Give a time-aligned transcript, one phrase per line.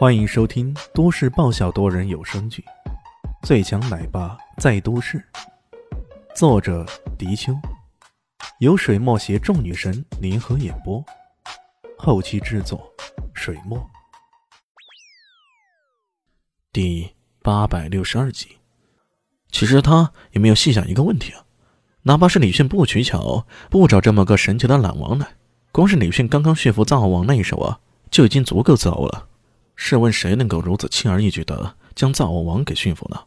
[0.00, 2.64] 欢迎收听都市爆笑多人有声剧
[3.46, 5.18] 《最强奶爸在都市》，
[6.34, 6.86] 作者：
[7.18, 7.52] 迪秋，
[8.60, 11.04] 由水墨携众女神联合演播，
[11.98, 12.90] 后期制作：
[13.34, 13.78] 水墨。
[16.72, 18.56] 第八百六十二集。
[19.50, 21.44] 其实他也没有细想一个问题啊，
[22.04, 25.34] 哪怕是李迅不取巧，不找这么个神奇的懒王来，
[25.70, 27.80] 光是李迅刚刚驯服藏獒王那一手啊，
[28.10, 29.26] 就已经足够自豪了。
[29.82, 33.18] 试问谁能够如此轻而易举地将藏獒王给驯服呢？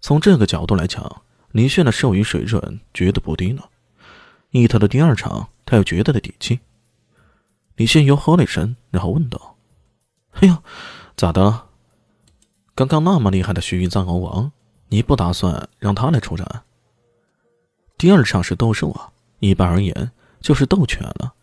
[0.00, 3.64] 从这个角度来讲，李炫的授予水准绝对不低呢。
[4.50, 6.60] 一头的第二场，他有绝对的底气。
[7.74, 9.56] 李炫又喝了一声，然后问道
[10.38, 10.62] ：“哎呀，
[11.16, 11.66] 咋的？
[12.76, 14.52] 刚刚那么厉害的须臾藏獒王，
[14.88, 16.62] 你不打算让他来出战？
[17.98, 19.10] 第二场是斗兽啊，
[19.40, 21.34] 一般而言就是斗犬了。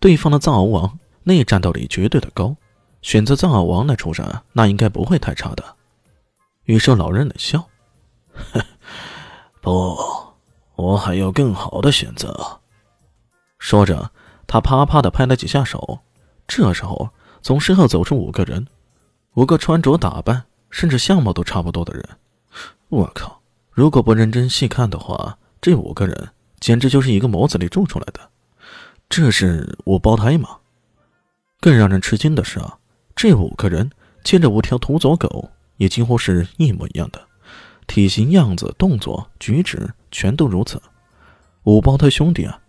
[0.00, 2.56] 对方的藏獒王内战斗力绝对的高。”
[3.06, 5.76] 选择藏獒王来出战，那应该不会太差的。
[6.64, 7.68] 玉兽老人冷笑
[9.62, 9.96] ：“不，
[10.74, 12.58] 我还有更好的选择。”
[13.60, 14.10] 说着，
[14.48, 16.00] 他啪啪的拍了几下手。
[16.48, 17.10] 这时候，
[17.42, 18.66] 从身后走出五个人，
[19.34, 22.04] 五个穿着打扮甚至相貌都差不多的人。
[22.88, 23.40] 我靠！
[23.70, 28.18] 如果不认真细看的话，这五个人简直就是一个模子里铸出来的。
[29.08, 30.56] 这是五胞胎吗？
[31.60, 32.76] 更让人吃惊的是啊！
[33.16, 33.90] 这五个人
[34.24, 37.26] 牵着五条土佐狗，也几乎是一模一样的，
[37.86, 40.80] 体型、样子、动作、举止全都如此。
[41.62, 42.60] 五胞胎兄弟啊，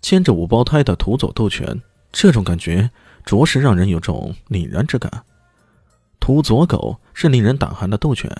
[0.00, 2.88] 牵着五胞胎的土佐斗犬，这种感觉
[3.24, 5.24] 着实让人有种凛然之感。
[6.20, 8.30] 土佐狗是令人胆寒的斗犬，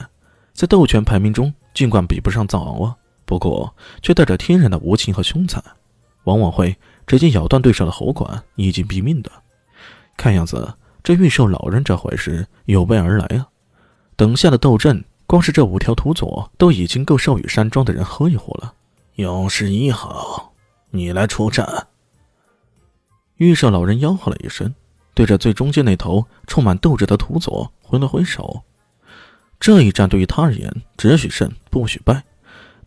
[0.52, 5.60] 在斗犬排名中，尽管比不上藏獒啊，不过却带着天然的无情和凶残，
[6.22, 6.76] 往往会
[7.08, 9.32] 直接咬断对手的喉管，以及毙命的。
[10.16, 10.72] 看样子。
[11.06, 13.46] 这御兽老人这回是有备而来啊！
[14.16, 18.74] 等下的斗阵，光是这五条土佐都已经够寿羽山庄的人喝一壶了。
[19.14, 20.52] 勇士一号，
[20.90, 21.86] 你来出战。
[23.36, 24.74] 御兽老人吆喝了一声，
[25.14, 28.64] 对着最中间那头充满斗志的土佐挥了挥手。
[29.60, 32.24] 这一战对于他而言，只许胜不许败，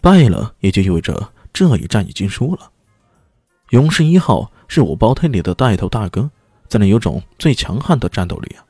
[0.01, 2.69] 败了也就意味着这一战已经输了。
[3.69, 6.29] 勇士一号是五胞胎里的带头大哥。
[6.69, 8.63] 在那有种最强悍的战斗力啊！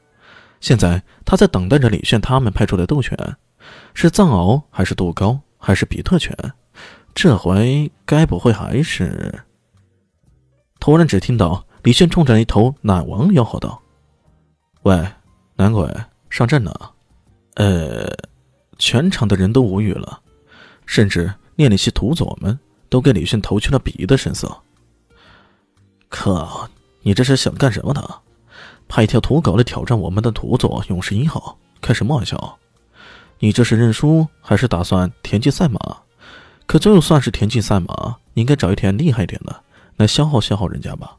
[0.62, 3.18] 现在他在等待着李炫他们派出的斗犬，
[3.94, 6.36] 是藏獒还是杜高还是比特犬？
[7.14, 9.44] 这回该不会还是……
[10.80, 13.82] 突然，只听到李炫冲着一头奶王吆喝道
[14.84, 15.06] ：“喂，
[15.56, 15.94] 男鬼，
[16.30, 16.74] 上阵呢！”
[17.56, 18.09] 呃，
[18.78, 20.22] 全场的人都无语了，
[20.86, 22.58] 甚至连那些土佐们
[22.88, 24.58] 都给李炫投去了鄙夷的神色。
[26.08, 26.70] 靠！
[27.09, 28.08] 你这是想干什么呢？
[28.88, 32.59] 派一条土狗来挑战我们的土佐勇士一号，开什么玩笑？
[33.40, 35.80] 你这是认输，还是打算田忌赛马？
[36.68, 39.64] 可就算是田忌赛马，你应该找一天厉害一点的
[39.96, 41.18] 来消耗消耗人家吧。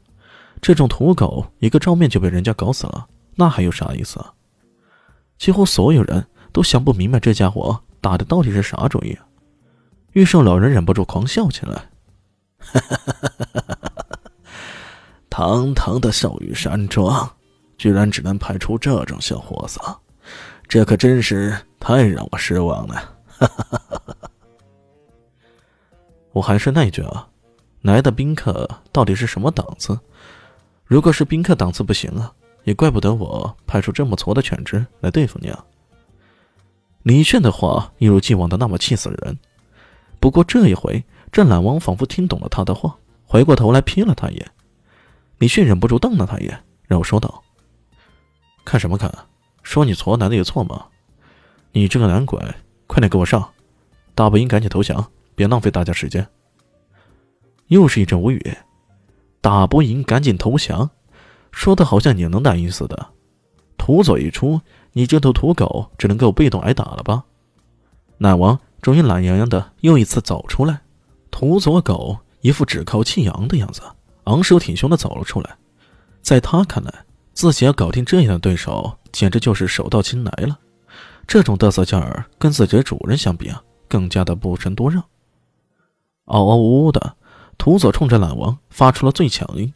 [0.61, 4.23] 这种土狗，一个照面就被人家搞死了，那还有啥意思？
[5.37, 9.17] 几乎所有人都想不明白这家伙打的到底是啥主意。
[10.13, 11.89] 玉圣老人忍不住狂笑起来，
[12.59, 13.60] 哈哈哈哈哈！
[15.41, 17.27] 堂堂的笑语山庄，
[17.75, 19.81] 居然只能派出这种小货色，
[20.67, 23.17] 这可真是太让我失望了。
[26.31, 27.27] 我还是那句啊，
[27.81, 29.99] 来的宾客到底是什么档次？
[30.85, 32.31] 如果是宾客档次不行啊，
[32.63, 35.65] 也怪不得我派出这么矬的犬只来对付你啊。
[37.01, 39.39] 李炫的话一如既往的那么气死人，
[40.19, 44.51] 不过这一回，这懒王仿佛听懂了他的话，回过头来瞥了他一眼。
[45.41, 47.41] 李迅忍不住瞪了他一眼，然后说道
[48.63, 49.11] ：“看什么看？
[49.63, 50.85] 说你矬，男的有错吗？
[51.71, 52.39] 你这个男鬼，
[52.85, 53.49] 快点给我上！
[54.13, 55.03] 打不赢赶紧投降，
[55.33, 56.27] 别浪费大家时间。”
[57.69, 58.55] 又是一阵无语。
[59.41, 60.87] 打不赢赶紧投降，
[61.51, 63.07] 说的好像你能打赢似的。
[63.79, 64.61] 土佐一出，
[64.91, 67.23] 你这头土狗只能够被动挨打了吧？
[68.19, 70.81] 奶王终于懒洋洋的又一次走出来，
[71.31, 73.81] 土佐狗一副趾高气扬的样子。
[74.25, 75.57] 昂首挺胸的走了出来，
[76.21, 76.93] 在他看来，
[77.33, 80.57] 自己要搞定这样的对手，简直就是手到擒来了。
[81.27, 85.03] 这种嘚瑟劲儿，跟自己的主人相比啊，更加的不争多让。
[86.25, 87.15] 嗷嗷呜呜的，
[87.57, 89.73] 土佐冲着懒王发出了最强音。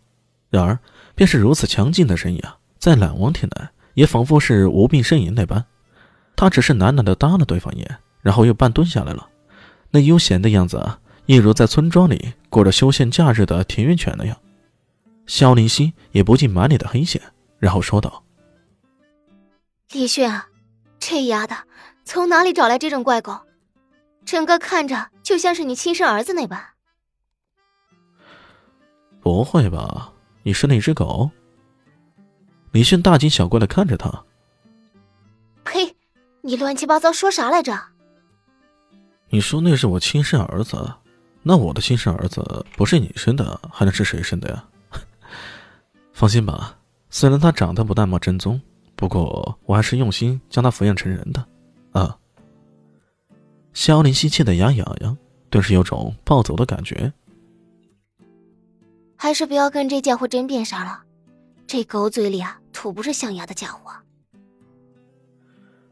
[0.50, 0.78] 然而，
[1.16, 5.66] 便是如此强劲的声音啊，在懒王听来，也仿佛是无病呻吟那般。
[6.36, 9.28] 他只是懒懒的搭了对方一眼，然后又半蹲下来了，
[9.92, 11.00] 那悠闲的样子啊。
[11.26, 14.42] 一如在村庄里过着休闲假日的田园犬那样，
[15.28, 17.22] 肖林熙也不禁满脸的黑线，
[17.60, 18.24] 然后说道
[19.92, 20.48] ：“李迅啊，
[20.98, 21.54] 这丫的
[22.06, 23.38] 从哪里找来这种怪狗？
[24.24, 26.66] 整个看着就像是你亲生儿子那般。
[29.20, 30.14] 不会吧？
[30.44, 31.30] 你是那只狗？
[32.72, 34.10] 李迅大惊小怪的看着他。
[35.66, 35.94] 呸！
[36.40, 37.78] 你乱七八糟说啥来着？
[39.28, 40.94] 你说那是我亲生儿子，
[41.48, 44.66] 那我的亲生儿子不是你生的，还能是谁生的呀？
[46.12, 46.76] 放心吧，
[47.12, 48.60] 虽然他长得不那么正宗，
[48.96, 51.46] 不过我还是用心将他抚养成人的。
[51.92, 52.18] 啊！
[53.74, 55.16] 萧林希气得牙痒痒，
[55.52, 57.14] 顿时有种暴走的感觉。
[59.16, 61.04] 还是不要跟这家伙争辩啥了，
[61.68, 63.92] 这狗嘴里啊吐不是象牙的家伙。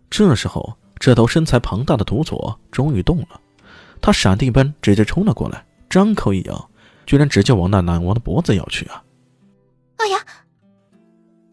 [0.10, 3.40] 这时候，这头身材庞大的土佐终于动了，
[4.04, 6.70] 他闪电般直接冲了过来，张口一咬，
[7.06, 9.02] 居然直接往那懒王的脖子咬去啊！
[9.96, 10.18] 哎呀！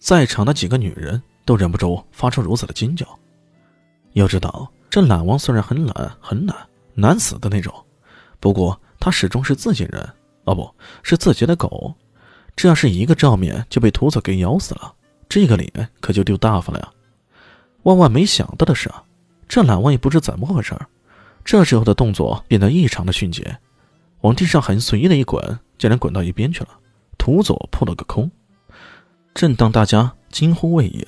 [0.01, 3.07] 在场的几个女人都忍不住发出如此的惊叫。
[4.15, 6.57] 要知道，这懒王虽然很懒很懒
[6.93, 7.73] 难死的那种，
[8.41, 10.13] 不过他始终是自己人。
[10.43, 10.75] 哦，不
[11.05, 11.95] 是自己的狗，
[12.57, 14.93] 这要是一个照面就被土佐给咬死了，
[15.29, 16.93] 这个脸可就丢大发了呀！
[17.85, 18.91] 万万没想到的是，
[19.47, 20.75] 这懒王也不知怎么回事
[21.45, 23.59] 这时候的动作变得异常的迅捷，
[24.21, 26.69] 往地上很随意的一滚，竟然滚到一边去了。
[27.19, 28.31] 土佐扑了个空。
[29.35, 31.07] 正当大家惊呼未已，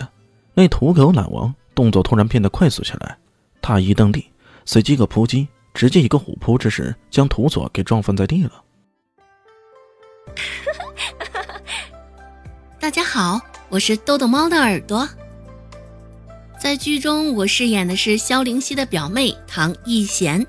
[0.54, 3.16] 那土狗懒王动作突然变得快速起来，
[3.60, 4.30] 他一蹬地，
[4.64, 8.52] 随即一个扑击，直接一个虎扑之势将土佐给撞翻在地了。
[12.78, 15.08] 大家好，我是豆豆猫的耳朵。
[16.62, 20.46] 在剧中，我饰演的是萧灵溪的表妹唐艺贤。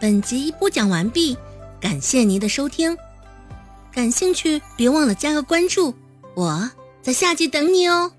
[0.00, 1.36] 本集播讲完毕，
[1.80, 2.98] 感谢您的收听。
[3.92, 5.94] 感兴趣，别忘了加个关注，
[6.34, 6.68] 我
[7.00, 8.10] 在下集等你哦。